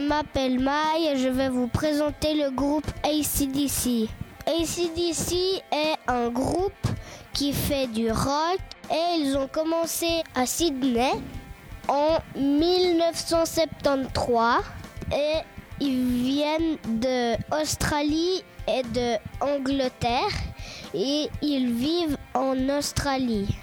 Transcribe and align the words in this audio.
m'appelle 0.00 0.58
Mai 0.58 1.12
et 1.12 1.16
je 1.16 1.28
vais 1.28 1.48
vous 1.48 1.68
présenter 1.68 2.34
le 2.34 2.50
groupe 2.50 2.86
ACDC. 3.04 4.08
ACDC 4.46 5.62
est 5.72 5.96
un 6.08 6.28
groupe 6.30 6.72
qui 7.32 7.52
fait 7.52 7.86
du 7.86 8.10
rock 8.10 8.58
et 8.90 9.18
ils 9.18 9.36
ont 9.36 9.46
commencé 9.48 10.22
à 10.34 10.46
Sydney 10.46 11.12
en 11.88 12.18
1973 12.36 14.64
et 15.12 15.36
ils 15.80 16.22
viennent 16.22 16.78
de 17.00 17.36
Australie 17.60 18.42
et 18.68 18.82
de 18.82 19.16
Angleterre 19.40 20.34
et 20.94 21.28
ils 21.42 21.72
vivent 21.72 22.16
en 22.34 22.56
Australie. 22.68 23.56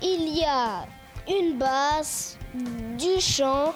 Il 0.00 0.36
y 0.36 0.44
a 0.44 0.86
une 1.28 1.58
basse, 1.58 2.38
du 2.54 3.20
chant, 3.20 3.74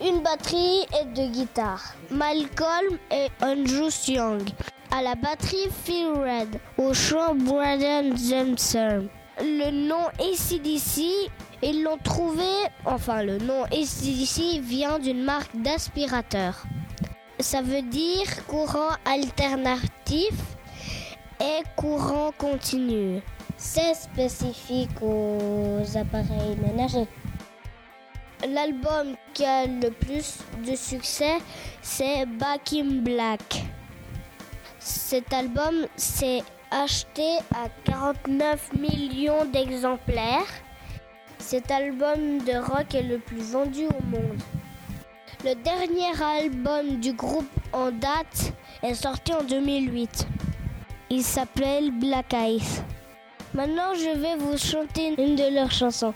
une 0.00 0.22
batterie 0.22 0.82
et 1.00 1.04
deux 1.14 1.28
guitares. 1.28 1.94
Malcolm 2.10 2.98
et 3.10 3.28
Andrew 3.42 3.88
Young. 4.08 4.42
À 4.90 5.02
la 5.02 5.14
batterie 5.14 5.68
Phil 5.84 6.08
Red. 6.08 6.60
Au 6.78 6.92
chant 6.94 7.34
Brandon 7.34 8.14
Johnson. 8.16 9.08
Le 9.40 9.70
nom 9.70 10.06
ACDC, 10.18 11.30
ils 11.62 11.82
l'ont 11.82 11.98
trouvé, 11.98 12.48
enfin 12.86 13.22
le 13.22 13.38
nom 13.38 13.64
ACDC 13.64 14.60
vient 14.62 14.98
d'une 14.98 15.22
marque 15.22 15.54
d'aspirateur. 15.56 16.64
Ça 17.38 17.60
veut 17.60 17.82
dire 17.82 18.46
courant 18.46 18.96
alternatif 19.04 20.32
et 21.40 21.62
courant 21.76 22.32
continu. 22.38 23.20
C'est 23.58 23.94
spécifique 23.94 25.02
aux 25.02 25.82
appareils 25.94 26.56
ménagers. 26.62 27.08
L'album 28.44 29.16
qui 29.32 29.44
a 29.44 29.66
le 29.66 29.90
plus 29.90 30.38
de 30.66 30.76
succès, 30.76 31.38
c'est 31.80 32.26
Back 32.26 32.72
in 32.74 33.02
Black. 33.02 33.64
Cet 34.78 35.32
album 35.32 35.86
s'est 35.96 36.42
acheté 36.70 37.38
à 37.54 37.68
49 37.84 38.72
millions 38.74 39.44
d'exemplaires. 39.46 40.46
Cet 41.38 41.70
album 41.70 42.38
de 42.44 42.58
rock 42.58 42.94
est 42.94 43.02
le 43.02 43.18
plus 43.18 43.52
vendu 43.52 43.86
au 43.86 44.02
monde. 44.04 44.42
Le 45.44 45.54
dernier 45.54 46.10
album 46.22 47.00
du 47.00 47.12
groupe 47.12 47.48
en 47.72 47.90
date 47.90 48.52
est 48.82 48.94
sorti 48.94 49.32
en 49.32 49.44
2008. 49.44 50.26
Il 51.10 51.22
s'appelle 51.22 51.90
Black 51.92 52.34
Eyes. 52.34 52.82
Maintenant, 53.54 53.94
je 53.94 54.18
vais 54.18 54.36
vous 54.36 54.58
chanter 54.58 55.14
une 55.18 55.36
de 55.36 55.54
leurs 55.54 55.70
chansons. 55.70 56.12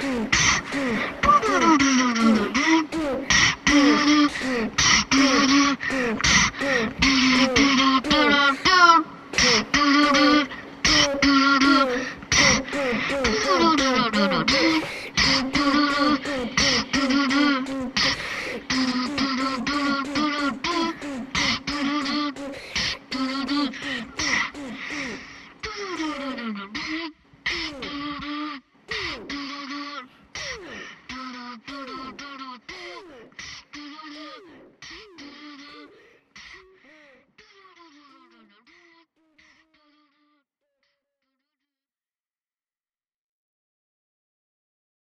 Boom. 0.00 0.47
Mm-hmm. 4.40 4.78